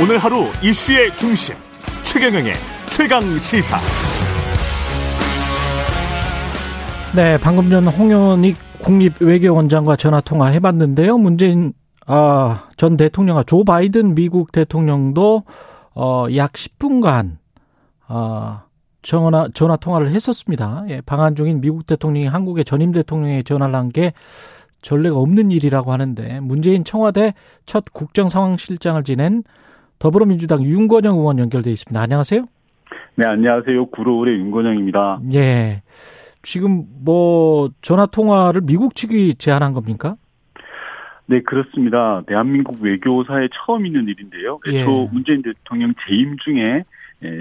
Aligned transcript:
오늘 0.00 0.18
하루 0.18 0.46
이슈의 0.62 1.14
중심 1.16 1.54
최경영의 2.02 2.54
최강 2.88 3.20
시사. 3.38 3.78
네, 7.14 7.38
방금 7.38 7.68
전 7.68 7.86
홍현익 7.86 8.56
국립외교원장과 8.80 9.96
전화 9.96 10.20
통화 10.20 10.46
해봤는데요. 10.46 11.18
문재인 11.18 11.72
아, 12.06 12.68
전 12.76 12.96
대통령과 12.96 13.44
조 13.44 13.64
바이든 13.64 14.14
미국 14.14 14.50
대통령도 14.50 15.44
어, 15.94 16.26
약 16.34 16.52
10분간 16.52 17.36
아, 18.08 18.64
전화 19.02 19.48
전화 19.54 19.76
통화를 19.76 20.10
했었습니다. 20.10 20.84
예, 20.88 21.00
방한 21.02 21.36
중인 21.36 21.60
미국 21.60 21.86
대통령이 21.86 22.26
한국의 22.26 22.64
전임 22.64 22.92
대통령에 22.92 23.42
전화를 23.42 23.74
한게 23.74 24.14
전례가 24.80 25.16
없는 25.16 25.50
일이라고 25.50 25.92
하는데 25.92 26.40
문재인 26.40 26.82
청와대 26.82 27.34
첫 27.66 27.84
국정상황실장을 27.92 29.04
지낸 29.04 29.44
더불어민주당 30.02 30.64
윤건영 30.64 31.16
의원 31.18 31.38
연결돼 31.38 31.70
있습니다. 31.70 32.00
안녕하세요. 32.00 32.46
네, 33.14 33.24
안녕하세요. 33.24 33.86
구로울의 33.86 34.34
윤건영입니다. 34.34 35.20
예. 35.32 35.82
지금 36.42 36.86
뭐 37.04 37.70
전화 37.82 38.06
통화를 38.06 38.62
미국 38.62 38.96
측이 38.96 39.36
제안한 39.36 39.74
겁니까? 39.74 40.16
네, 41.26 41.40
그렇습니다. 41.42 42.24
대한민국 42.26 42.82
외교사에 42.82 43.48
처음 43.52 43.86
있는 43.86 44.08
일인데요. 44.08 44.58
애초 44.66 44.76
예. 44.76 45.08
문재인 45.12 45.40
대통령 45.40 45.94
재임 46.08 46.36
중에 46.38 46.58
예, 46.62 46.84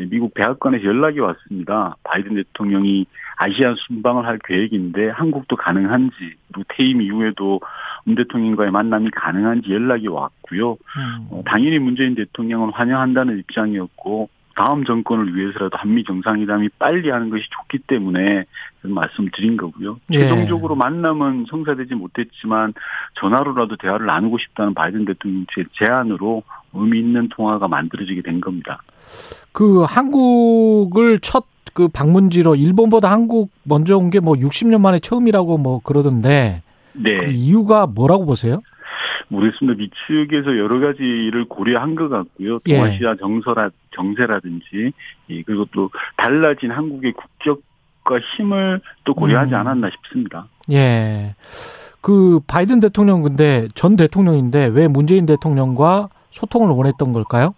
미국 0.09 0.34
백악관에서 0.34 0.84
연락이 0.85 1.20
왔습니다. 1.20 1.95
바이든 2.03 2.35
대통령이 2.35 3.05
아시안 3.38 3.76
순방을 3.76 4.26
할 4.26 4.39
계획인데 4.44 5.09
한국도 5.09 5.55
가능한지 5.55 6.16
그리고 6.52 6.63
퇴임 6.70 7.02
이후에도 7.02 7.59
문 8.05 8.16
대통령과의 8.16 8.72
만남이 8.72 9.09
가능한지 9.12 9.72
연락이 9.72 10.08
왔고요. 10.08 10.73
음. 10.73 11.28
어, 11.31 11.44
당연히 11.45 11.80
문재인 11.80 12.16
대통령은 12.16 12.72
환영한다는 12.72 13.39
입장이었고 13.39 14.30
다음 14.55 14.83
정권을 14.83 15.35
위해서라도 15.35 15.77
한미 15.77 16.03
정상회담이 16.03 16.69
빨리 16.80 17.09
하는 17.09 17.30
것이 17.30 17.44
좋기 17.49 17.80
때문에 17.88 18.45
말씀드린 18.81 19.57
거고요. 19.57 19.99
예. 20.11 20.19
최종적으로 20.19 20.75
만남은 20.75 21.45
성사되지 21.49 21.95
못했지만 21.95 22.73
전화로라도 23.19 23.77
대화를 23.77 24.05
나누고 24.05 24.38
싶다는 24.39 24.73
바이든 24.73 25.05
대통령 25.05 25.45
제 25.53 25.63
제안으로 25.73 26.44
의미 26.73 26.99
있는 26.99 27.29
통화가 27.29 27.67
만들어지게 27.67 28.22
된 28.22 28.41
겁니다. 28.41 28.81
그 29.52 29.83
한국을 29.83 31.19
첫 31.19 31.45
그 31.73 31.88
방문지로 31.88 32.55
일본보다 32.55 33.09
한국 33.11 33.49
먼저 33.63 33.97
온 33.97 34.09
게 34.09 34.19
뭐 34.19 34.35
60년 34.35 34.81
만에 34.81 34.99
처음이라고 34.99 35.57
뭐 35.57 35.79
그러던데 35.81 36.63
네. 36.94 37.16
그 37.17 37.31
이유가 37.31 37.88
뭐라고 37.88 38.25
보세요? 38.25 38.61
모르겠습니다. 39.30 39.77
미측에서 39.77 40.58
여러 40.58 40.80
가지 40.80 41.02
를 41.31 41.45
고려한 41.45 41.95
것 41.95 42.09
같고요. 42.09 42.59
예. 42.67 42.75
동아시아 42.75 43.16
정서라 43.16 43.69
정세라든지 43.95 44.91
그리고 45.28 45.66
또 45.72 45.89
달라진 46.17 46.72
한국의 46.72 47.13
국격과 47.13 48.19
힘을 48.36 48.81
또 49.03 49.13
고려하지 49.13 49.53
음. 49.53 49.59
않았나 49.59 49.89
싶습니다. 49.91 50.47
예. 50.72 51.36
그 52.02 52.39
바이든 52.47 52.80
대통령 52.80 53.22
근데 53.22 53.67
전 53.75 53.95
대통령인데 53.95 54.67
왜 54.67 54.88
문재인 54.88 55.25
대통령과 55.25 56.09
소통을 56.31 56.69
원했던 56.69 57.13
걸까요? 57.13 57.53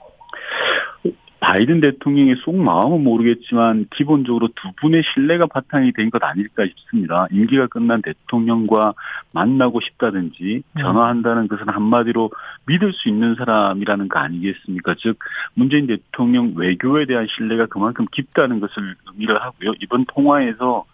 바이든 1.43 1.81
대통령의 1.81 2.37
속 2.37 2.55
마음은 2.55 3.03
모르겠지만 3.03 3.87
기본적으로 3.93 4.47
두 4.55 4.71
분의 4.77 5.03
신뢰가 5.13 5.47
바탕이 5.47 5.91
된 5.91 6.09
것 6.09 6.23
아닐까 6.23 6.63
싶습니다. 6.65 7.27
임기가 7.31 7.67
끝난 7.67 8.01
대통령과 8.01 8.93
만나고 9.33 9.81
싶다든지 9.81 10.63
음. 10.71 10.79
전화한다는 10.79 11.49
것은 11.49 11.67
한마디로 11.67 12.31
믿을 12.67 12.93
수 12.93 13.09
있는 13.09 13.35
사람이라는 13.35 14.07
거 14.07 14.19
아니겠습니까? 14.19 14.95
즉 14.99 15.17
문재인 15.53 15.87
대통령 15.87 16.53
외교에 16.55 17.05
대한 17.05 17.27
신뢰가 17.27 17.65
그만큼 17.65 18.05
깊다는 18.11 18.61
것을 18.61 18.95
의미를 19.11 19.41
하고요. 19.41 19.73
이번 19.81 20.05
통화에서 20.05 20.85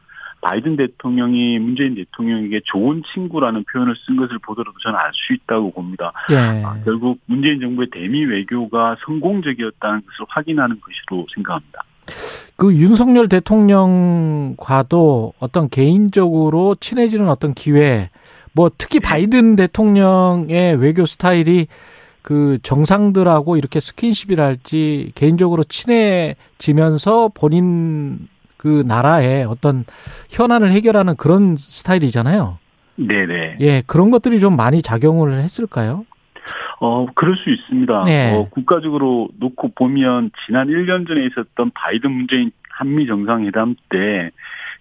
바이든 0.42 0.78
대통령이 0.78 1.60
문재인 1.60 1.96
대통령에게 1.96 2.62
좋은 2.66 3.04
친구라는 3.14 3.66
표현을 3.72 3.96
쓴 4.06 4.18
것을 4.18 4.40
보더라도 4.40 4.78
저는 4.82 4.98
알 4.98 5.12
수 5.14 5.34
있다고 5.34 5.72
봅니다. 5.72 6.14
예. 6.32 6.64
아, 6.64 6.78
결국 6.86 7.20
문재인 7.26 7.60
정부의 7.60 7.90
대미 7.92 8.24
외교가 8.26 8.96
성공적이었다는 9.06 10.02
것을 10.06 10.26
확인하는 10.30 10.80
것으로 10.80 11.26
생각합니다. 11.34 11.84
그 12.56 12.74
윤석열 12.74 13.30
대통령과도 13.30 15.34
어떤 15.40 15.70
개인적으로 15.70 16.76
친해지는 16.76 17.30
어떤 17.30 17.54
기회, 17.54 18.10
뭐 18.54 18.70
특히 18.78 19.00
네. 19.00 19.08
바이든 19.08 19.56
대통령의 19.56 20.76
외교 20.78 21.06
스타일이 21.06 21.68
그 22.22 22.58
정상들하고 22.64 23.58
이렇게 23.58 23.80
스킨십이랄지 23.80 25.14
개인적으로 25.16 25.64
친해지면서 25.64 27.32
본인 27.34 28.28
그 28.60 28.84
나라의 28.86 29.46
어떤 29.46 29.86
현안을 30.30 30.72
해결하는 30.72 31.16
그런 31.16 31.56
스타일이잖아요. 31.58 32.60
네네. 32.98 33.58
예, 33.62 33.82
그런 33.88 34.12
것들이 34.12 34.42
좀 34.42 34.58
많이 34.58 34.82
작용을 34.82 35.32
했을까요? 35.36 36.06
어, 36.82 37.06
그럴 37.16 37.38
수 37.38 37.50
있습니다. 37.50 38.02
네. 38.02 38.36
어, 38.36 38.50
국가적으로 38.50 39.30
놓고 39.40 39.72
보면 39.76 40.32
지난 40.46 40.68
1년 40.68 41.08
전에 41.08 41.26
있었던 41.28 41.72
바이든 41.74 42.12
문재인 42.12 42.52
한미 42.70 43.08
정상회담 43.08 43.76
때 43.90 44.32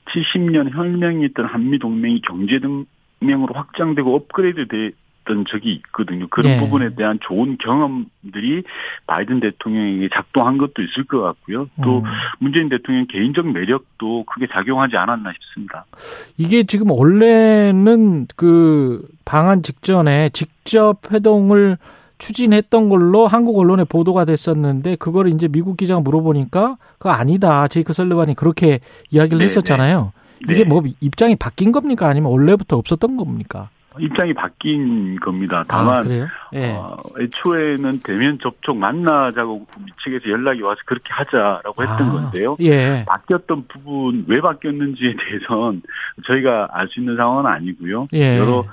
70년 0.06 0.74
혁명이 0.74 1.24
있던 1.26 1.46
한미 1.46 1.78
동맹이 1.78 2.20
경제 2.22 2.58
동맹으로 2.58 3.54
확장되고 3.54 4.12
업그레이드 4.12 4.66
돼 4.66 4.90
있었던 5.28 5.44
적이 5.48 5.74
있거든요. 5.74 6.26
그런 6.28 6.52
네. 6.52 6.60
부분에 6.60 6.94
대한 6.94 7.18
좋은 7.20 7.58
경험들이 7.58 8.64
바이든 9.06 9.40
대통령에게 9.40 10.08
작동한 10.12 10.56
것도 10.58 10.82
있을 10.82 11.04
것 11.04 11.20
같고요. 11.20 11.68
또 11.82 11.98
음. 11.98 12.04
문재인 12.38 12.68
대통령 12.68 13.06
개인적 13.06 13.46
매력도 13.46 14.24
크게 14.24 14.48
작용하지 14.50 14.96
않았나 14.96 15.32
싶습니다. 15.32 15.84
이게 16.38 16.64
지금 16.64 16.90
원래는 16.90 18.26
그 18.34 19.06
방한 19.24 19.62
직전에 19.62 20.30
직접 20.30 21.12
회동을 21.12 21.76
추진했던 22.16 22.88
걸로 22.88 23.28
한국 23.28 23.58
언론에 23.58 23.84
보도가 23.84 24.24
됐었는데 24.24 24.96
그걸 24.96 25.28
이제 25.28 25.46
미국 25.46 25.76
기자가 25.76 26.00
물어보니까 26.00 26.76
그거 26.94 27.10
아니다. 27.10 27.68
제이크 27.68 27.92
설리반이 27.92 28.34
그렇게 28.34 28.80
이야기를 29.10 29.38
네네. 29.38 29.44
했었잖아요. 29.44 30.12
이게 30.42 30.62
네. 30.62 30.64
뭐 30.64 30.82
입장이 31.00 31.36
바뀐 31.36 31.70
겁니까? 31.70 32.08
아니면 32.08 32.32
원래부터 32.32 32.76
없었던 32.76 33.16
겁니까? 33.16 33.70
입장이 33.99 34.34
바뀐 34.34 35.16
겁니다. 35.19 35.65
다만 35.66 36.10
아, 36.10 36.28
예. 36.54 36.72
어, 36.72 36.97
애초에는 37.19 38.00
대면 38.04 38.38
접촉 38.41 38.76
만나자고 38.76 39.66
미측에서 39.84 40.28
연락이 40.31 40.60
와서 40.62 40.81
그렇게 40.84 41.06
하자라고 41.10 41.82
했던 41.82 42.09
아, 42.09 42.12
건데요. 42.12 42.56
예. 42.60 43.04
바뀌었던 43.06 43.66
부분 43.69 44.25
왜 44.28 44.41
바뀌었는지에 44.41 45.15
대해서는 45.16 45.82
저희가 46.26 46.69
알 46.72 46.88
수 46.88 47.00
있는 47.00 47.16
상황은 47.16 47.47
아니고요. 47.47 48.09
예. 48.12 48.38
여러 48.38 48.65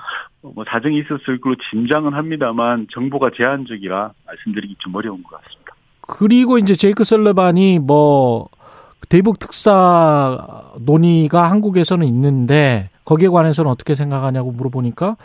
뭐 0.42 0.64
사정이 0.68 1.00
있었을 1.00 1.40
걸로 1.42 1.56
짐작은 1.72 2.14
합니다만 2.14 2.88
정보가 2.92 3.32
제한적이라 3.36 4.12
말씀드리기 4.28 4.76
좀 4.80 4.94
어려운 4.96 5.24
것 5.24 5.42
같습니다. 5.42 5.74
그리고 6.02 6.60
이제 6.60 6.76
제이크 6.76 7.04
설레반이 7.04 7.80
뭐 7.80 8.50
대북 9.10 9.40
특사 9.40 10.38
논의가 10.80 11.50
한국에서는 11.50 12.06
있는데 12.08 12.90
거기에 13.06 13.30
관해서는 13.30 13.72
어떻게 13.72 13.96
생각하냐고 13.96 14.52
물어보니까 14.52 15.16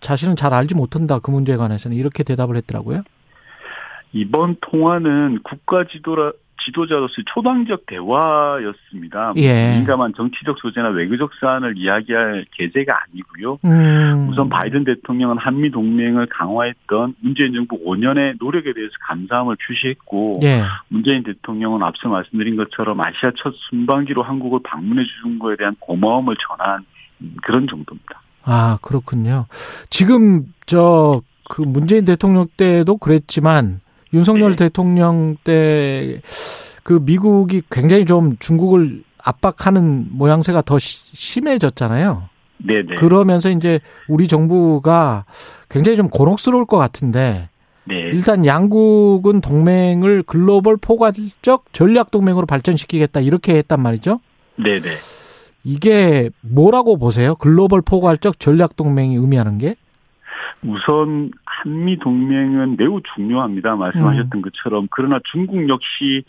자신은 0.00 0.36
잘 0.36 0.54
알지 0.54 0.74
못한다 0.74 1.18
그 1.18 1.30
문제에 1.30 1.56
관해서는 1.56 1.96
이렇게 1.96 2.22
대답을 2.22 2.56
했더라고요. 2.56 3.02
이번 4.12 4.56
통화는 4.60 5.40
국가 5.42 5.84
지도라 5.84 6.32
지도자로서의 6.64 7.24
초당적 7.26 7.86
대화였습니다. 7.86 9.34
예. 9.36 9.76
민감한 9.76 10.14
정치적 10.16 10.58
소재나 10.58 10.88
외교적 10.88 11.32
사안을 11.40 11.76
이야기할 11.76 12.46
계제가 12.52 12.98
아니고요. 13.02 13.58
음. 13.64 14.28
우선 14.30 14.48
바이든 14.48 14.84
대통령은 14.84 15.38
한미 15.38 15.70
동맹을 15.70 16.26
강화했던 16.26 17.14
문재인 17.20 17.52
정부 17.52 17.78
5년의 17.84 18.36
노력에 18.40 18.72
대해서 18.72 18.92
감사함을 19.06 19.56
표시했고 19.66 20.34
예. 20.42 20.62
문재인 20.88 21.22
대통령은 21.22 21.82
앞서 21.82 22.08
말씀드린 22.08 22.56
것처럼 22.56 23.00
아시아 23.00 23.32
첫 23.36 23.54
순방지로 23.68 24.22
한국을 24.22 24.60
방문해 24.64 25.04
주신 25.04 25.38
거에 25.38 25.56
대한 25.56 25.76
고마움을 25.78 26.36
전한 26.48 26.84
그런 27.42 27.66
정도입니다. 27.68 28.22
아 28.42 28.78
그렇군요. 28.82 29.46
지금 29.90 30.52
저 30.66 31.22
그 31.48 31.62
문재인 31.62 32.04
대통령 32.04 32.48
때도 32.56 32.96
그랬지만 32.96 33.80
윤석열 34.12 34.50
네. 34.50 34.56
대통령 34.56 35.36
때 35.44 36.20
그 36.82 37.00
미국이 37.02 37.62
굉장히 37.68 38.04
좀 38.04 38.36
중국을 38.38 39.02
압박하는 39.18 40.06
모양새가 40.10 40.62
더 40.62 40.78
심해졌잖아요. 40.78 42.28
네네. 42.58 42.94
그러면서 42.94 43.50
이제 43.50 43.80
우리 44.06 44.28
정부가 44.28 45.24
굉장히 45.68 45.96
좀 45.96 46.08
곤혹스러울 46.08 46.64
것 46.64 46.76
같은데 46.76 47.48
네. 47.86 47.96
일단 47.96 48.46
양국은 48.46 49.40
동맹을 49.40 50.22
글로벌 50.22 50.76
포괄적 50.76 51.64
전략 51.72 52.12
동맹으로 52.12 52.46
발전시키겠다 52.46 53.18
이렇게 53.18 53.56
했단 53.56 53.82
말이죠. 53.82 54.20
네네. 54.54 54.88
이게 55.66 56.30
뭐라고 56.42 56.96
보세요? 56.96 57.34
글로벌 57.34 57.82
포괄적 57.82 58.38
전략 58.38 58.76
동맹이 58.76 59.16
의미하는 59.16 59.58
게? 59.58 59.74
우선 60.62 61.32
한미 61.44 61.98
동맹은 61.98 62.76
매우 62.76 63.00
중요합니다. 63.14 63.74
말씀하셨던 63.74 64.30
음. 64.38 64.42
것처럼 64.42 64.86
그러나 64.92 65.18
중국 65.32 65.68
역시 65.68 66.22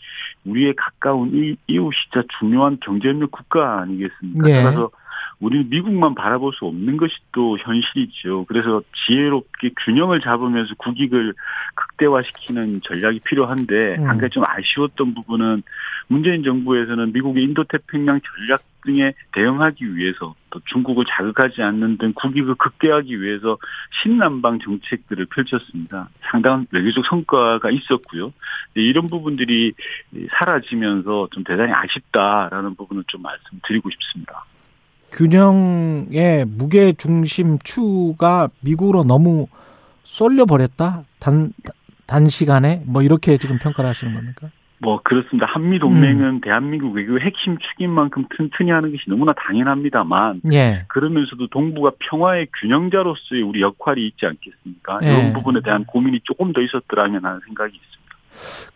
우리의 0.44 0.74
가까운 0.74 1.56
이웃이자 1.68 2.24
중요한 2.40 2.78
경제협력 2.80 3.30
국가 3.30 3.80
아니겠습니까? 3.80 4.42
네. 4.42 4.64
따라서 4.64 4.90
우리는 5.38 5.70
미국만 5.70 6.16
바라볼 6.16 6.52
수 6.54 6.64
없는 6.64 6.96
것이 6.96 7.14
또 7.30 7.56
현실이죠. 7.58 8.46
그래서 8.48 8.82
지혜롭게 9.06 9.70
균형을 9.84 10.20
잡으면서 10.20 10.74
국익을 10.78 11.32
극대화시키는 11.76 12.80
전략이 12.82 13.20
필요한데 13.20 13.98
음. 13.98 14.08
한 14.08 14.18
가지 14.18 14.34
좀 14.34 14.44
아쉬웠던 14.44 15.14
부분은 15.14 15.62
문재인 16.08 16.42
정부에서는 16.42 17.12
미국의 17.12 17.44
인도태평양 17.44 18.20
전략 18.20 18.62
등에 18.88 19.12
대응하기 19.32 19.96
위해서 19.96 20.34
또 20.50 20.60
중국을 20.64 21.04
자극하지 21.06 21.62
않는 21.62 21.98
등 21.98 22.12
국익을 22.14 22.54
극대화하기 22.54 23.20
위해서 23.20 23.58
신남방 24.02 24.60
정책들을 24.60 25.26
펼쳤습니다. 25.26 26.08
상당한 26.30 26.66
외교적 26.70 27.04
성과가 27.04 27.70
있었고요. 27.70 28.32
이런 28.74 29.06
부분들이 29.06 29.74
사라지면서 30.38 31.28
좀 31.32 31.44
대단히 31.44 31.72
아쉽다라는 31.72 32.74
부분을 32.76 33.04
좀 33.06 33.22
말씀드리고 33.22 33.90
싶습니다. 33.90 34.44
균형의 35.12 36.46
무게 36.46 36.92
중심 36.94 37.58
추가 37.58 38.48
미국으로 38.60 39.04
너무 39.04 39.48
쏠려 40.04 40.46
버렸다. 40.46 41.04
단 41.18 41.52
단시간에 42.06 42.82
뭐 42.86 43.02
이렇게 43.02 43.36
지금 43.36 43.58
평가를 43.58 43.90
하시는 43.90 44.14
겁니까? 44.14 44.48
뭐 44.80 45.00
그렇습니다. 45.02 45.46
한미 45.46 45.78
동맹은 45.78 46.24
음. 46.24 46.40
대한민국 46.40 46.92
외교의 46.92 47.20
핵심 47.20 47.58
축인 47.58 47.90
만큼 47.90 48.24
튼튼히 48.36 48.70
하는 48.70 48.92
것이 48.92 49.04
너무나 49.08 49.32
당연합니다만 49.32 50.42
예. 50.52 50.84
그러면서도 50.88 51.48
동북아 51.48 51.92
평화의 51.98 52.48
균형자로서의 52.60 53.42
우리 53.42 53.60
역할이 53.60 54.06
있지 54.06 54.26
않겠습니까? 54.26 55.00
예. 55.02 55.06
이런 55.06 55.32
부분에 55.32 55.60
대한 55.64 55.84
고민이 55.84 56.20
조금 56.24 56.52
더 56.52 56.60
있었더라면 56.60 57.24
하는 57.24 57.40
생각이 57.46 57.74
있습니다. 57.74 57.98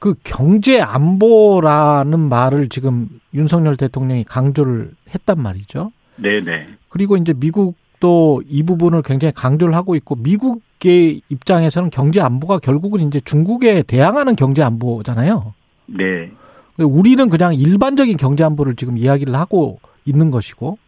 그 0.01 0.15
경제 0.25 0.81
안보라는 0.81 2.19
말을 2.19 2.69
지금 2.69 3.09
윤석열 3.33 3.77
대통령이 3.77 4.25
강조를 4.25 4.91
했단 5.15 5.41
말이죠. 5.41 5.93
네네. 6.17 6.69
그리고 6.89 7.17
이제 7.17 7.33
미국도 7.37 8.43
이 8.49 8.65
부분을 8.65 9.03
굉장히 9.03 9.33
강조를 9.33 9.75
하고 9.75 9.95
있고 9.95 10.17
미국의 10.17 11.23
입장에서는 11.29 11.91
경제 11.91 12.21
안보가 12.21 12.59
결국은 12.59 13.01
이제 13.03 13.21
중국에 13.21 13.83
대항하는 13.83 14.35
경제 14.35 14.65
안보잖아요. 14.65 15.55
네. 15.87 16.31
우리는 16.79 17.29
그냥 17.29 17.55
일반적인 17.55 18.17
경제 18.17 18.45
안보를 18.45 18.77
지금 18.77 18.97
이야기를 18.97 19.35
하고 19.35 19.81
있는 20.05 20.31
것이고. 20.31 20.79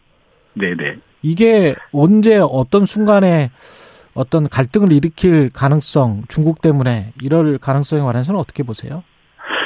네네. 0.54 0.96
이게 1.22 1.74
언제 1.92 2.38
어떤 2.38 2.86
순간에 2.86 3.50
어떤 4.14 4.48
갈등을 4.48 4.92
일으킬 4.92 5.50
가능성, 5.50 6.22
중국 6.28 6.62
때문에 6.62 7.12
이럴 7.20 7.58
가능성에 7.58 8.00
관해서는 8.02 8.38
어떻게 8.38 8.62
보세요? 8.62 9.02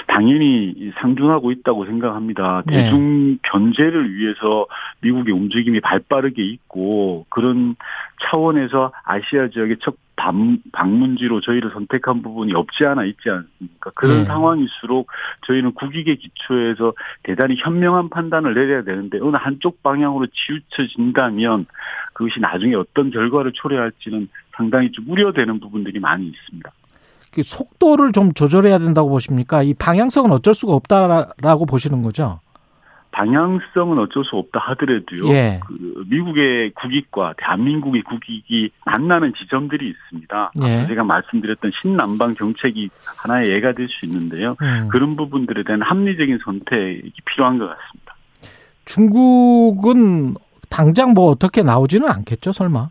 당연히 0.07 0.93
상존하고 1.01 1.53
있다고 1.53 1.85
생각합니다. 1.85 2.63
네. 2.67 2.85
대중 2.85 3.39
견제를 3.43 4.15
위해서 4.17 4.67
미국의 5.01 5.33
움직임이 5.33 5.81
발빠르게 5.81 6.43
있고 6.43 7.27
그런 7.29 7.77
차원에서 8.29 8.93
아시아 9.05 9.49
지역의 9.49 9.79
첫 9.81 9.95
방문지로 10.73 11.41
저희를 11.41 11.71
선택한 11.73 12.23
부분이 12.23 12.53
없지 12.55 12.85
않아 12.85 13.05
있지 13.05 13.31
않습니까? 13.31 13.91
그런 13.95 14.19
네. 14.19 14.25
상황일수록 14.25 15.09
저희는 15.47 15.75
국익의 15.75 16.17
기초에서 16.17 16.93
대단히 17.23 17.57
현명한 17.57 18.11
판단을 18.11 18.55
내려야 18.55 18.83
되는데 18.83 19.19
어느 19.21 19.37
한쪽 19.37 19.83
방향으로 19.83 20.27
치우쳐진다면 20.27 21.67
그것이 22.13 22.41
나중에 22.41 22.75
어떤 22.75 23.11
결과를 23.11 23.53
초래할지는 23.55 24.29
상당히 24.57 24.91
좀 24.91 25.05
우려되는 25.09 25.61
부분들이 25.61 26.01
많이 26.01 26.27
있습니다. 26.27 26.71
그 27.33 27.43
속도를 27.43 28.13
좀 28.13 28.33
조절해야 28.33 28.79
된다고 28.79 29.11
보십니까? 29.11 29.63
이 29.63 29.75
방향성은 29.75 30.33
어쩔 30.33 30.55
수가 30.55 30.73
없다라고 30.73 31.67
보시는 31.67 32.03
거죠? 32.03 32.41
방향성은 33.19 33.99
어쩔 33.99 34.25
수 34.25 34.37
없다 34.37 34.61
하더라도요. 34.61 35.29
예. 35.31 35.59
그 35.67 36.05
미국의 36.09 36.71
국익과 36.71 37.35
대한민국의 37.37 38.03
국익이 38.03 38.71
만나는 38.85 39.35
지점들이 39.35 39.89
있습니다. 39.89 40.53
예. 40.63 40.87
제가 40.87 41.03
말씀드렸던 41.03 41.73
신남방 41.83 42.37
정책이 42.37 42.91
하나의 43.17 43.51
예가 43.51 43.73
될 43.73 43.89
수 43.89 44.07
있는데요. 44.07 44.55
음. 44.63 44.89
그런 44.91 45.17
부분들에 45.17 45.65
대한 45.65 45.83
합리적인 45.83 46.39
선택이 46.45 47.11
필요한 47.25 47.59
것 47.59 47.67
같습니다. 47.67 48.15
중국은 48.85 50.35
당장 50.71 51.15
뭐 51.15 51.31
어떻게 51.31 51.63
나오지는 51.63 52.09
않겠죠, 52.09 52.53
설마? 52.53 52.91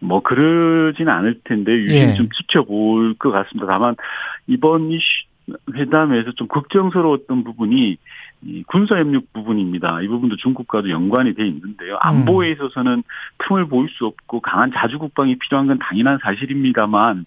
뭐 0.00 0.20
그러지는 0.22 1.12
않을 1.12 1.40
텐데 1.44 1.72
유심히 1.72 2.00
예. 2.00 2.14
좀 2.14 2.28
지켜볼 2.30 3.14
것 3.18 3.30
같습니다. 3.30 3.66
다만 3.70 3.94
이번 4.48 4.90
이 4.90 4.98
회담에서 5.74 6.32
좀 6.32 6.48
걱정스러웠던 6.48 7.44
부분이 7.44 7.98
이 8.46 8.62
군사협력 8.64 9.32
부분입니다. 9.32 10.02
이 10.02 10.08
부분도 10.08 10.36
중국과도 10.36 10.90
연관이 10.90 11.34
돼 11.34 11.46
있는데요. 11.46 11.96
안보에 12.00 12.48
음. 12.48 12.52
있어서는 12.52 13.02
틈을 13.38 13.66
보일 13.66 13.88
수 13.90 14.06
없고 14.06 14.40
강한 14.40 14.70
자주국방이 14.72 15.36
필요한 15.36 15.66
건 15.66 15.78
당연한 15.78 16.18
사실입니다만 16.22 17.24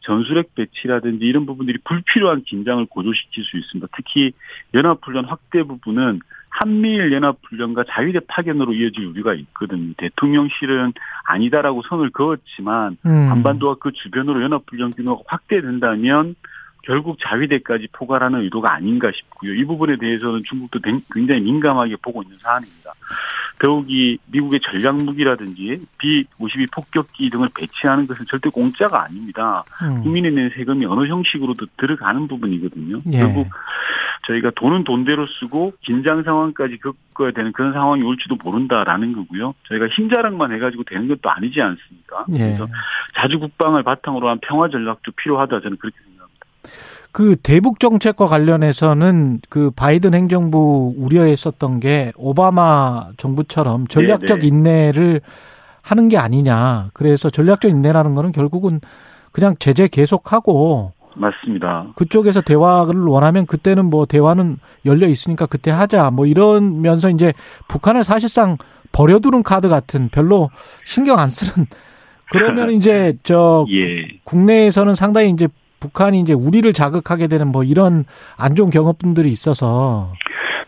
전술핵 0.00 0.54
배치라든지 0.54 1.24
이런 1.24 1.46
부분들이 1.46 1.78
불필요한 1.84 2.42
긴장을 2.44 2.84
고조시킬 2.86 3.44
수 3.44 3.56
있습니다. 3.56 3.88
특히 3.96 4.32
연합훈련 4.74 5.24
확대 5.24 5.62
부분은 5.62 6.20
한미일 6.48 7.12
연합훈련과 7.12 7.84
자위대 7.88 8.20
파견으로 8.28 8.72
이어질 8.72 9.04
우리가 9.06 9.34
있거든요. 9.34 9.92
대통령실은 9.98 10.92
아니다라고 11.26 11.82
선을 11.82 12.10
그었지만 12.10 12.96
음. 13.04 13.10
한반도와 13.30 13.76
그 13.78 13.92
주변으로 13.92 14.42
연합훈련 14.42 14.92
규모가 14.92 15.22
확대된다면 15.26 16.34
결국 16.86 17.18
자위대까지 17.20 17.88
포괄하는 17.92 18.42
의도가 18.42 18.72
아닌가 18.72 19.10
싶고요. 19.12 19.54
이 19.54 19.64
부분에 19.64 19.96
대해서는 19.96 20.42
중국도 20.44 20.78
굉장히 21.12 21.40
민감하게 21.40 21.96
보고 22.00 22.22
있는 22.22 22.36
사안입니다. 22.38 22.92
더욱이 23.58 24.18
미국의 24.26 24.60
전략 24.60 24.96
무기라든지 25.02 25.80
B-52 25.98 26.70
폭격기 26.72 27.30
등을 27.30 27.48
배치하는 27.54 28.06
것은 28.06 28.26
절대 28.28 28.50
공짜가 28.50 29.02
아닙니다. 29.04 29.64
음. 29.82 30.02
국민이 30.02 30.30
낸 30.30 30.50
세금이 30.54 30.86
어느 30.86 31.08
형식으로도 31.08 31.66
들어가는 31.76 32.28
부분이거든요. 32.28 33.00
예. 33.12 33.18
결국 33.18 33.48
저희가 34.26 34.52
돈은 34.54 34.84
돈대로 34.84 35.26
쓰고 35.26 35.72
긴장 35.80 36.22
상황까지 36.22 36.78
겪어야 36.78 37.32
되는 37.32 37.52
그런 37.52 37.72
상황이 37.72 38.02
올지도 38.02 38.36
모른다라는 38.42 39.12
거고요. 39.12 39.54
저희가 39.68 39.88
힘 39.88 40.08
자랑만 40.08 40.52
해가지고 40.52 40.84
되는 40.84 41.08
것도 41.08 41.30
아니지 41.30 41.60
않습니까? 41.60 42.26
예. 42.32 42.38
그래서 42.38 42.66
자주 43.14 43.38
국방을 43.38 43.82
바탕으로 43.82 44.28
한 44.28 44.38
평화 44.40 44.68
전략도 44.68 45.12
필요하다 45.16 45.60
저는 45.60 45.78
그렇게 45.78 45.96
생각합니다. 46.04 46.15
그 47.12 47.36
대북 47.36 47.80
정책과 47.80 48.26
관련해서는 48.26 49.40
그 49.48 49.70
바이든 49.70 50.12
행정부 50.12 50.94
우려했었던 50.98 51.80
게 51.80 52.12
오바마 52.16 53.12
정부처럼 53.16 53.86
전략적 53.86 54.40
네네. 54.40 54.46
인내를 54.46 55.20
하는 55.80 56.08
게 56.08 56.18
아니냐. 56.18 56.90
그래서 56.92 57.30
전략적 57.30 57.70
인내라는 57.70 58.14
거는 58.14 58.32
결국은 58.32 58.80
그냥 59.32 59.54
제재 59.58 59.88
계속하고 59.88 60.92
맞습니다. 61.14 61.86
그쪽에서 61.94 62.42
대화를 62.42 63.00
원하면 63.04 63.46
그때는 63.46 63.86
뭐 63.86 64.04
대화는 64.04 64.58
열려 64.84 65.06
있으니까 65.08 65.46
그때 65.46 65.70
하자. 65.70 66.10
뭐 66.10 66.26
이러면서 66.26 67.08
이제 67.08 67.32
북한을 67.68 68.04
사실상 68.04 68.58
버려두는 68.92 69.42
카드 69.42 69.68
같은 69.68 70.08
별로 70.10 70.50
신경 70.84 71.18
안 71.18 71.28
쓰는 71.28 71.66
그러면 72.30 72.70
이제 72.76 73.16
저 73.22 73.66
예. 73.70 74.06
국내에서는 74.24 74.94
상당히 74.94 75.30
이제 75.30 75.48
북한이 75.86 76.20
이제 76.20 76.32
우리를 76.32 76.70
자극하게 76.72 77.28
되는 77.28 77.48
뭐 77.48 77.64
이런 77.64 78.04
안 78.36 78.54
좋은 78.54 78.70
경험들이 78.70 79.30
있어서 79.30 80.12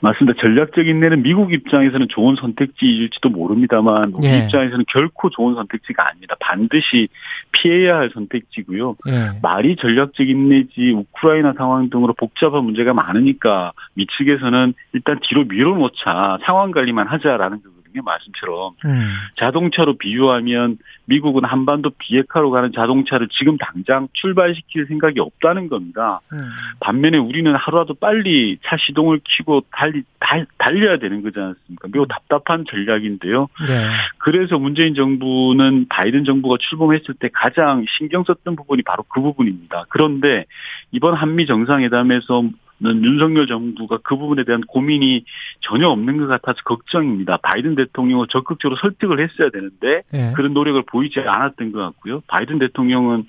맞습니다. 0.01 0.41
전략적인 0.41 1.01
내는 1.01 1.23
미국 1.23 1.53
입장에서는 1.53 2.07
좋은 2.09 2.37
선택지일지도 2.37 3.31
모릅니다만 3.31 4.13
우리 4.15 4.29
예. 4.29 4.39
입장에서는 4.39 4.85
결코 4.89 5.29
좋은 5.31 5.55
선택지가 5.57 6.07
아닙니다. 6.07 6.37
반드시 6.39 7.09
피해야 7.51 7.97
할 7.97 8.11
선택지고요. 8.15 8.97
예. 9.09 9.39
말이 9.43 9.77
전략적인 9.77 10.49
내지 10.49 10.93
우크라이나 10.93 11.55
상황 11.57 11.91
등으로 11.91 12.15
복잡한 12.15 12.65
문제가 12.65 12.95
많으니까 12.95 13.73
미측에서는 13.95 14.75
일단 14.93 15.19
뒤로 15.23 15.45
밀어놓자 15.45 16.39
상황 16.45 16.71
관리만 16.71 17.09
하자라는 17.09 17.61
거거든요. 17.89 18.03
말씀처럼 18.03 18.75
음. 18.85 19.15
자동차로 19.37 19.97
비유하면 19.99 20.79
미국은 21.07 21.45
한반도 21.45 21.91
비핵화로 21.99 22.51
가는 22.51 22.73
자동차를 22.73 23.29
지금 23.31 23.57
당장 23.59 24.09
출발시킬 24.13 24.87
생각이 24.87 25.21
없다는 25.21 25.69
겁니다. 25.69 26.21
음. 26.33 26.39
반면에 26.81 27.19
우리는 27.19 27.53
하루라도 27.55 27.95
빨리 27.95 28.59
차 28.65 28.77
시동을 28.77 29.21
켜고 29.25 29.65
달리 29.71 30.03
달, 30.21 30.47
달려야 30.59 30.99
되는 30.99 31.23
거지 31.23 31.39
않습니까? 31.39 31.89
매우 31.93 32.07
답답한 32.07 32.65
전략인데요. 32.69 33.49
네. 33.67 33.89
그래서 34.19 34.59
문재인 34.59 34.95
정부는 34.95 35.87
바이든 35.89 36.25
정부가 36.25 36.57
출범했을 36.61 37.15
때 37.15 37.29
가장 37.33 37.85
신경 37.97 38.25
썼던 38.25 38.57
부분이 38.57 38.83
바로 38.83 39.05
그 39.09 39.21
부분입니다. 39.21 39.87
그런데 39.89 40.45
이번 40.93 41.15
한미 41.15 41.47
정상회담에서 41.47 42.43
윤석열 42.85 43.47
정부가 43.47 43.99
그 44.03 44.17
부분에 44.17 44.45
대한 44.45 44.61
고민이 44.63 45.25
전혀 45.61 45.89
없는 45.89 46.19
것 46.19 46.27
같아서 46.27 46.59
걱정입니다. 46.65 47.39
바이든 47.39 47.75
대통령을 47.75 48.27
적극적으로 48.29 48.79
설득을 48.81 49.21
했어야 49.21 49.51
되는데 49.51 50.03
네. 50.13 50.33
그런 50.37 50.55
노력을 50.55 50.81
보이지 50.83 51.21
않았던 51.21 51.73
것 51.73 51.81
같고요. 51.81 52.23
바이든 52.29 52.59
대통령은 52.59 53.25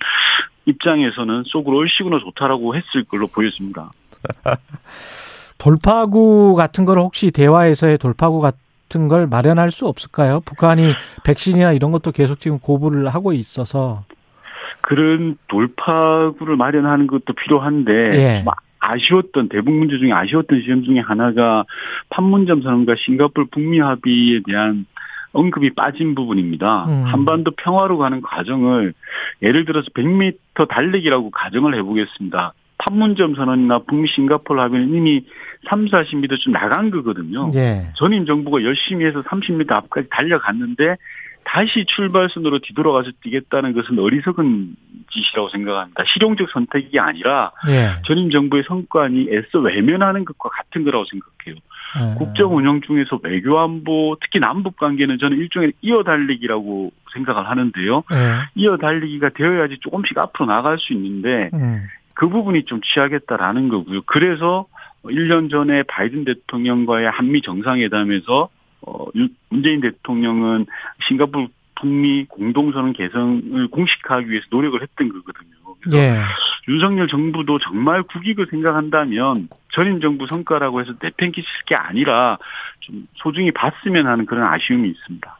입장에서는 0.66 1.44
속으로 1.46 1.78
얼씨구나 1.78 2.18
좋다라고 2.20 2.76
했을 2.76 3.04
걸로 3.04 3.26
보여집니다. 3.26 3.90
돌파구 5.58 6.54
같은 6.54 6.84
걸 6.84 6.98
혹시 6.98 7.30
대화에서의 7.30 7.98
돌파구 7.98 8.40
같은 8.40 9.08
걸 9.08 9.26
마련할 9.26 9.70
수 9.70 9.86
없을까요? 9.86 10.40
북한이 10.44 10.94
백신이나 11.24 11.72
이런 11.72 11.90
것도 11.90 12.12
계속 12.12 12.40
지금 12.40 12.58
고부를 12.58 13.08
하고 13.08 13.32
있어서 13.32 14.04
그런 14.80 15.36
돌파구를 15.48 16.56
마련하는 16.56 17.06
것도 17.06 17.34
필요한데 17.34 17.92
예. 18.14 18.44
아쉬웠던 18.80 19.48
대북 19.48 19.72
문제 19.74 19.98
중에 19.98 20.12
아쉬웠던 20.12 20.62
시험 20.62 20.82
중에 20.82 21.00
하나가 21.00 21.64
판문점 22.08 22.62
선언과 22.62 22.94
싱가폴 22.98 23.46
북미 23.50 23.78
합의에 23.78 24.40
대한 24.46 24.86
언급이 25.32 25.74
빠진 25.74 26.14
부분입니다. 26.14 26.86
음. 26.86 27.04
한반도 27.04 27.52
평화로 27.52 27.98
가는 27.98 28.20
과정을 28.20 28.94
예를 29.42 29.64
들어서 29.64 29.88
100m 29.90 30.68
달리기라고 30.68 31.30
가정을 31.30 31.74
해보겠습니다. 31.76 32.54
판문점 32.78 33.34
선언이나 33.34 33.80
북미 33.80 34.08
싱가폴 34.08 34.58
합의는 34.58 34.94
이미 34.94 35.24
3, 35.68 35.86
40m 35.86 36.40
좀 36.40 36.52
나간 36.54 36.90
거거든요. 36.90 37.50
예. 37.54 37.92
전임 37.94 38.24
정부가 38.24 38.62
열심히 38.62 39.04
해서 39.04 39.22
30m 39.22 39.70
앞까지 39.70 40.08
달려갔는데 40.10 40.96
다시 41.44 41.84
출발선으로 41.86 42.60
뒤돌아가서 42.60 43.10
뛰겠다는 43.22 43.72
것은 43.72 43.98
어리석은 43.98 44.76
짓이라고 45.10 45.48
생각합니다. 45.48 46.04
실용적 46.06 46.50
선택이 46.50 46.98
아니라 47.00 47.52
예. 47.68 48.00
전임 48.04 48.30
정부의 48.30 48.64
성과니 48.66 49.28
애써 49.32 49.58
외면하는 49.58 50.24
것과 50.24 50.50
같은 50.50 50.84
거라고 50.84 51.04
생각해요. 51.04 51.60
예. 51.98 52.18
국정 52.18 52.56
운영 52.56 52.80
중에서 52.80 53.18
외교 53.22 53.58
안보 53.58 54.16
특히 54.20 54.38
남북 54.38 54.76
관계는 54.76 55.18
저는 55.18 55.38
일종의 55.38 55.72
이어달리기라고 55.80 56.92
생각을 57.12 57.48
하는데요. 57.48 58.04
예. 58.12 58.16
이어달리기가 58.54 59.30
되어야지 59.30 59.78
조금씩 59.80 60.16
앞으로 60.18 60.46
나갈 60.46 60.78
수 60.78 60.92
있는데 60.92 61.50
음. 61.54 61.82
그 62.14 62.28
부분이 62.28 62.64
좀 62.64 62.80
취하겠다라는 62.82 63.68
거고요. 63.70 64.02
그래서 64.02 64.66
1년 65.04 65.50
전에 65.50 65.82
바이든 65.84 66.24
대통령과의 66.24 67.10
한미 67.10 67.40
정상회담에서 67.42 68.50
어, 68.82 69.06
문재인 69.48 69.80
대통령은 69.80 70.66
싱가포르 71.08 71.48
북미 71.80 72.26
공동선언 72.26 72.92
개성을 72.92 73.68
공식화하기 73.68 74.30
위해서 74.30 74.46
노력을 74.50 74.80
했던 74.80 75.08
거거든요. 75.08 75.50
그래서 75.80 75.98
예. 75.98 76.20
윤석열 76.68 77.08
정부도 77.08 77.58
정말 77.58 78.02
국익을 78.02 78.46
생각한다면 78.50 79.48
전임 79.72 80.00
정부 80.00 80.26
성과라고 80.26 80.80
해서 80.80 80.92
내팽개칠 81.00 81.48
게 81.66 81.74
아니라 81.74 82.38
좀 82.80 83.06
소중히 83.14 83.50
봤으면 83.50 84.06
하는 84.06 84.26
그런 84.26 84.46
아쉬움이 84.52 84.88
있습니다. 84.90 85.38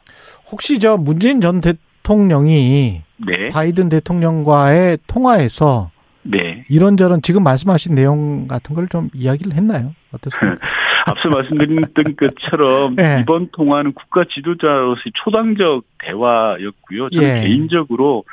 혹시 0.51 0.79
저 0.79 0.97
문재인 0.97 1.41
전 1.41 1.61
대통령이 1.61 3.01
네. 3.17 3.49
바이든 3.49 3.89
대통령과의 3.89 4.97
통화에서 5.05 5.91
네. 6.23 6.63
이런저런 6.69 7.21
지금 7.21 7.43
말씀하신 7.43 7.95
내용 7.95 8.47
같은 8.47 8.75
걸 8.75 8.87
좀 8.91 9.09
이야기를 9.13 9.53
했나요? 9.53 9.93
어떻습니까? 10.13 10.57
앞서 11.05 11.29
말씀드렸던 11.29 12.15
것처럼 12.17 12.95
네. 12.95 13.19
이번 13.21 13.47
통화는 13.51 13.93
국가 13.93 14.25
지도자로서의 14.25 15.13
초당적 15.13 15.85
대화였고요. 15.99 17.09
저는 17.09 17.27
예. 17.27 17.41
개인적으로 17.41 18.25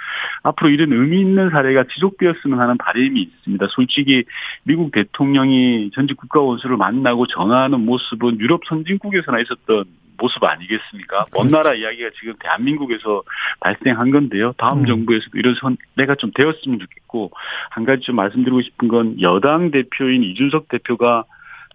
앞으로 0.43 0.71
이런 0.71 0.93
의미 0.93 1.21
있는 1.21 1.51
사례가 1.51 1.85
지속되었으면 1.95 2.59
하는 2.59 2.77
바람이 2.77 3.21
있습니다. 3.21 3.67
솔직히 3.71 4.25
미국 4.65 4.91
대통령이 4.91 5.93
전직 5.95 6.17
국가 6.17 6.41
원수를 6.41 6.77
만나고 6.77 7.27
전화하는 7.29 7.81
모습은 7.87 8.41
유럽 8.41 8.63
선진국에서나 8.69 9.39
있었던 9.41 9.85
모습 10.19 10.45
아니겠습니까? 10.45 11.25
그렇죠. 11.25 11.39
먼 11.39 11.49
나라 11.49 11.75
이야기가 11.75 12.11
지금 12.19 12.35
대한민국에서 12.41 13.23
발생한 13.61 14.11
건데요. 14.11 14.53
다음 14.59 14.81
음. 14.81 14.87
정부에서도 14.87 15.39
이런 15.39 15.55
선례가 15.55 16.17
좀 16.17 16.31
되었으면 16.35 16.79
좋겠고 16.79 17.31
한 17.71 17.85
가지 17.85 18.03
좀 18.03 18.17
말씀드리고 18.17 18.61
싶은 18.63 18.89
건 18.89 19.21
여당 19.21 19.71
대표인 19.71 20.23
이준석 20.23 20.69
대표가 20.69 21.25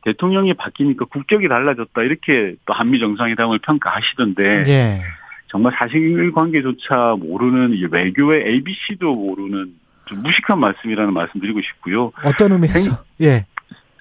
대통령이 0.04 0.54
바뀌니까 0.54 1.06
국격이 1.06 1.48
달라졌다 1.48 2.02
이렇게 2.04 2.56
또 2.66 2.74
한미 2.74 3.00
정상회담을 3.00 3.60
평가하시던데 3.60 4.64
예. 4.68 5.02
정말 5.48 5.72
사실관계조차 5.78 7.16
모르는 7.20 7.78
외교의 7.92 8.48
ABC도 8.48 9.14
모르는 9.14 9.74
좀 10.06 10.22
무식한 10.22 10.60
말씀이라는 10.60 11.14
말씀 11.14 11.40
드리고 11.40 11.62
싶고요. 11.62 12.12
어떤 12.26 12.52
의미에서? 12.52 12.80
생, 12.80 12.96
예. 13.22 13.46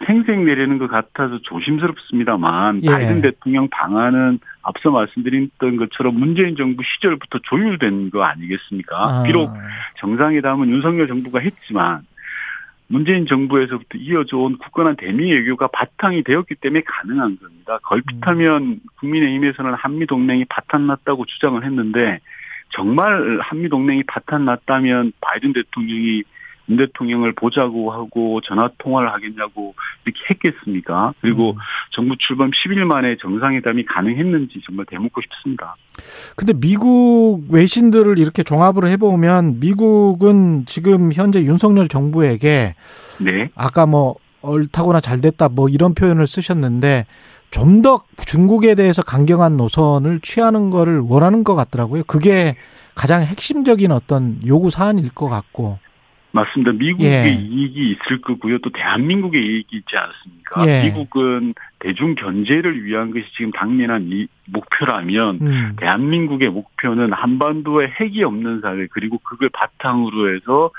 생생 0.07 0.45
내리는 0.45 0.79
것 0.79 0.89
같아서 0.89 1.39
조심스럽습니다만 1.43 2.83
예. 2.85 2.87
바이든 2.91 3.21
대통령 3.23 3.69
방안은 3.69 4.39
앞서 4.63 4.91
말씀드렸던 4.91 5.77
것처럼 5.77 6.19
문재인 6.19 6.57
정부 6.57 6.83
시절부터 6.83 7.41
조율된 7.43 8.11
거 8.11 8.23
아니겠습니까? 8.23 8.97
아. 8.97 9.23
비록 9.23 9.53
정상회담은 9.99 10.69
윤석열 10.69 11.09
정부가 11.09 11.41
했지만 11.41 12.03
문재인 12.93 13.27
정부에서부터 13.27 13.97
이어져 13.97 14.37
온 14.37 14.59
굳건한 14.59 14.97
대미 14.97 15.33
외교가 15.33 15.67
바탕이 15.69 16.25
되었기 16.25 16.57
때문에 16.57 16.83
가능한 16.87 17.39
겁니다. 17.39 17.79
걸핏하면 17.83 18.63
음. 18.63 18.81
국민의힘에서는 19.01 19.73
한미 19.75 20.07
동맹이 20.07 20.45
바탕났다고 20.45 21.25
주장을 21.25 21.65
했는데 21.65 22.19
정말 22.69 23.39
한미 23.41 23.69
동맹이 23.71 24.03
바탕났다면 24.05 25.13
바이든 25.21 25.55
대통령이 25.55 26.23
윤 26.69 26.77
대통령을 26.77 27.33
보자고 27.33 27.93
하고 27.93 28.41
전화 28.43 28.71
통화를 28.79 29.13
하겠냐고 29.13 29.75
이렇게 30.05 30.21
했겠습니까? 30.31 31.15
그리고 31.21 31.53
음. 31.53 31.57
정부 31.91 32.17
출범 32.19 32.51
10일 32.51 32.85
만에 32.85 33.17
정상회담이 33.17 33.85
가능했는지 33.85 34.61
정말 34.65 34.87
대묻고 34.87 35.21
싶습니다. 35.23 35.77
근데 36.37 36.53
미국 36.53 37.45
외신들을 37.51 38.19
이렇게 38.19 38.43
종합을 38.43 38.87
해보면 38.89 39.61
미국은 39.61 40.65
지금 40.67 41.13
현재 41.13 41.43
윤석열 41.43 41.89
정부에게 41.89 42.75
네. 43.21 43.51
아까 43.55 43.87
뭐 43.87 44.17
옳다거나 44.43 45.01
잘 45.01 45.21
됐다 45.21 45.49
뭐 45.49 45.69
이런 45.69 45.95
표현을 45.95 46.27
쓰셨는데 46.27 47.07
좀 47.51 47.83
더 47.83 48.03
중국에 48.25 48.75
대해서 48.75 49.03
강경한 49.03 49.57
노선을 49.57 50.21
취하는 50.21 50.71
거를 50.71 51.01
원하는 51.01 51.45
것 51.45 51.55
같더라고요. 51.55 52.05
그게 52.05 52.57
가장 52.95 53.23
핵심적인 53.23 53.91
어떤 53.93 54.39
요구 54.47 54.71
사안일 54.71 55.11
것 55.11 55.29
같고 55.29 55.79
맞습니다. 56.33 56.73
미국의 56.73 57.11
예. 57.11 57.29
이익이 57.31 57.91
있을 57.91 58.21
거고요. 58.23 58.59
또 58.59 58.71
대한민국의 58.71 59.41
이익이 59.41 59.77
있지 59.77 59.97
않습니까? 59.97 60.67
예. 60.67 60.85
미국은 60.87 61.55
대중 61.79 62.15
견제를 62.15 62.85
위한 62.85 63.11
것이 63.11 63.25
지금 63.37 63.53
당면한 63.53 64.09
이 64.11 64.27
목표라면 64.47 65.39
음. 65.43 65.77
대한민국의 65.77 66.49
목표는 66.49 67.13
한반도에 67.13 67.93
핵이 68.01 68.25
없는 68.25 68.61
사회 68.63 68.87
그리고 68.91 69.19
그걸 69.19 69.51
바탕으로 69.51 70.35
해서 70.35 70.71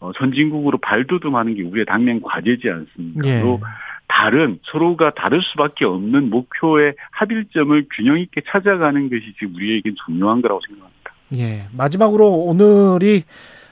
어, 0.00 0.10
선진국으로 0.18 0.78
발돋움하는 0.78 1.54
게 1.54 1.62
우리의 1.62 1.86
당면 1.86 2.20
과제지 2.22 2.68
않습니까? 2.68 3.28
예. 3.28 3.40
또 3.40 3.60
다른 4.06 4.58
서로가 4.64 5.12
다를 5.14 5.40
수밖에 5.42 5.84
없는 5.84 6.30
목표의 6.30 6.94
합일점을 7.10 7.86
균형 7.94 8.18
있게 8.18 8.42
찾아가는 8.46 9.10
것이 9.10 9.34
지금 9.38 9.54
우리에겐 9.56 9.94
중요한 10.06 10.40
거라고 10.40 10.60
생각합니다. 10.66 11.12
예. 11.36 11.66
마지막으로 11.76 12.26
오늘이 12.26 13.22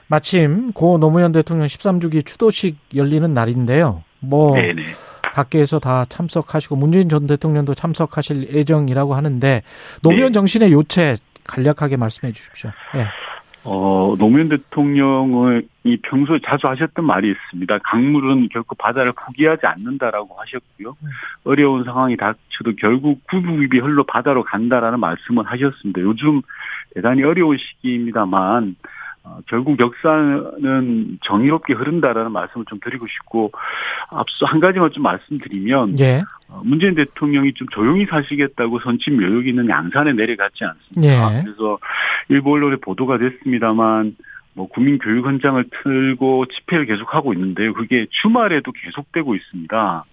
마침 0.07 0.71
고 0.73 0.97
노무현 0.97 1.31
대통령 1.31 1.67
13주기 1.67 2.25
추도식 2.25 2.77
열리는 2.95 3.33
날인데요. 3.33 4.03
뭐 4.19 4.55
네네. 4.55 4.83
밖에서 5.33 5.79
다 5.79 6.05
참석하시고 6.05 6.75
문재인 6.75 7.09
전 7.09 7.27
대통령도 7.27 7.73
참석하실 7.73 8.53
예정이라고 8.53 9.15
하는데 9.15 9.63
노무현 10.01 10.27
네. 10.27 10.31
정신의 10.31 10.71
요체 10.71 11.15
간략하게 11.45 11.97
말씀해 11.97 12.31
주십시오. 12.31 12.71
네. 12.93 13.05
어, 13.65 14.15
노무현 14.19 14.49
대통령이 14.49 15.97
평소에 16.03 16.39
자주 16.45 16.67
하셨던 16.67 17.05
말이 17.05 17.31
있습니다. 17.31 17.79
강물은 17.79 18.49
결코 18.49 18.75
바다를 18.75 19.13
포기하지 19.13 19.65
않는다라고 19.65 20.35
하셨고요. 20.37 20.95
음. 21.01 21.09
어려운 21.45 21.85
상황이 21.85 22.17
닥쳐도 22.17 22.75
결국 22.77 23.21
구부입이 23.29 23.79
흘러 23.79 24.03
바다로 24.03 24.43
간다라는 24.43 24.99
말씀을 24.99 25.45
하셨습니다. 25.45 26.01
요즘 26.01 26.41
대단히 26.93 27.23
어려운 27.23 27.57
시기입니다만 27.57 28.75
어, 29.25 29.39
결국 29.47 29.79
역사는 29.79 31.19
정의롭게 31.23 31.73
흐른다라는 31.73 32.31
말씀을 32.31 32.65
좀 32.67 32.79
드리고 32.83 33.07
싶고 33.07 33.51
앞서 34.09 34.45
한 34.45 34.59
가지만 34.59 34.91
좀 34.91 35.03
말씀드리면 35.03 35.99
예. 35.99 36.21
어, 36.49 36.61
문재인 36.65 36.93
대통령이 36.93 37.53
좀 37.53 37.67
조용히 37.69 38.05
사시겠다고 38.05 38.79
선친 38.81 39.15
묘역이 39.15 39.49
있는 39.49 39.69
양산에 39.69 40.11
내려갔지 40.13 40.65
않습니까? 40.65 41.37
예. 41.37 41.43
그래서 41.43 41.77
일부 42.27 42.51
언론에 42.51 42.75
보도가 42.77 43.17
됐습니다만 43.17 44.15
뭐 44.55 44.67
국민 44.67 44.99
교육헌장을 44.99 45.63
틀고 45.83 46.45
집회를 46.47 46.85
계속하고 46.85 47.33
있는데요. 47.33 47.73
그게 47.73 48.05
주말에도 48.09 48.71
계속되고 48.71 49.35
있습니다. 49.35 50.05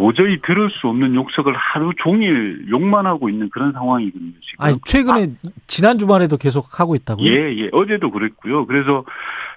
도저히 0.00 0.40
들을 0.40 0.70
수 0.70 0.88
없는 0.88 1.14
욕석을 1.14 1.54
하루 1.54 1.92
종일 2.02 2.64
욕만 2.70 3.04
하고 3.04 3.28
있는 3.28 3.50
그런 3.50 3.72
상황이거든요. 3.72 4.32
지금. 4.40 4.64
아니 4.64 4.76
최근에 4.86 5.24
아, 5.24 5.50
지난 5.66 5.98
주말에도 5.98 6.38
계속 6.38 6.80
하고 6.80 6.94
있다고요? 6.94 7.30
예, 7.30 7.54
예. 7.58 7.68
어제도 7.72 8.10
그랬고요. 8.10 8.64
그래서 8.64 9.04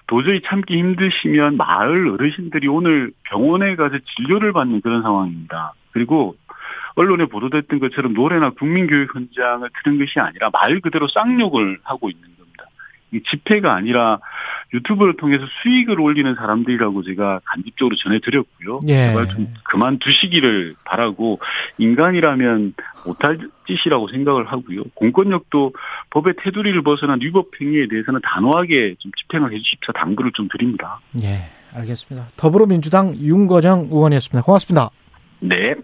도저히 0.06 0.42
참기 0.44 0.76
힘드시면 0.76 1.56
마을 1.56 2.08
어르신들이 2.08 2.68
오늘 2.68 3.10
병원에 3.30 3.74
가서 3.74 3.96
진료를 4.16 4.52
받는 4.52 4.82
그런 4.82 5.00
상황입니다. 5.00 5.72
그리고 5.92 6.36
언론에 6.94 7.24
보도됐던 7.24 7.78
것처럼 7.78 8.12
노래나 8.12 8.50
국민교육 8.50 9.14
현장을 9.14 9.66
트는 9.82 9.98
것이 9.98 10.20
아니라 10.20 10.50
말 10.52 10.80
그대로 10.80 11.08
쌍욕을 11.08 11.78
하고 11.84 12.10
있는 12.10 12.33
집회가 13.22 13.74
아니라 13.74 14.18
유튜브를 14.72 15.16
통해서 15.16 15.44
수익을 15.62 16.00
올리는 16.00 16.34
사람들이라고 16.34 17.02
제가 17.02 17.40
간접적으로 17.44 17.96
전해드렸고요. 17.96 18.80
예. 18.88 19.08
제발 19.08 19.28
좀 19.28 19.54
그만 19.64 19.98
두시기를 19.98 20.74
바라고 20.84 21.40
인간이라면 21.78 22.74
못할 23.06 23.38
짓이라고 23.66 24.08
생각을 24.08 24.46
하고요. 24.46 24.82
공권력도 24.94 25.72
법의 26.10 26.34
테두리를 26.42 26.82
벗어난 26.82 27.20
위법 27.20 27.48
행위에 27.60 27.86
대해서는 27.88 28.20
단호하게 28.22 28.96
좀 28.98 29.12
집행을 29.16 29.52
해주십사 29.52 29.92
당부를 29.92 30.32
좀 30.34 30.48
드립니다. 30.50 31.00
예, 31.22 31.50
알겠습니다. 31.72 32.28
더불어민주당 32.36 33.14
윤거정 33.14 33.88
의원이었습니다. 33.90 34.44
고맙습니다. 34.44 34.90
네. 35.40 35.74